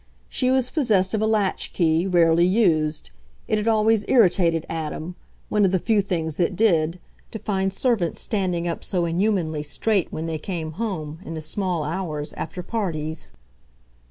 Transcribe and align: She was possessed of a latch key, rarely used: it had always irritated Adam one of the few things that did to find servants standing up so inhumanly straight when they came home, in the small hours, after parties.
She 0.27 0.49
was 0.49 0.71
possessed 0.71 1.13
of 1.13 1.21
a 1.21 1.27
latch 1.27 1.73
key, 1.73 2.07
rarely 2.07 2.43
used: 2.47 3.11
it 3.47 3.59
had 3.59 3.67
always 3.67 4.03
irritated 4.07 4.65
Adam 4.67 5.13
one 5.47 5.63
of 5.63 5.69
the 5.69 5.77
few 5.77 6.01
things 6.01 6.37
that 6.37 6.55
did 6.55 6.99
to 7.29 7.37
find 7.37 7.71
servants 7.71 8.19
standing 8.19 8.67
up 8.67 8.83
so 8.83 9.05
inhumanly 9.05 9.61
straight 9.61 10.11
when 10.11 10.25
they 10.25 10.39
came 10.39 10.71
home, 10.71 11.19
in 11.23 11.35
the 11.35 11.39
small 11.39 11.83
hours, 11.83 12.33
after 12.33 12.63
parties. 12.63 13.31